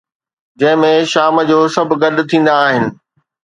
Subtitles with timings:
[0.61, 2.83] جنهن ۾ شام جو سڀ گڏ ٿيندا آهن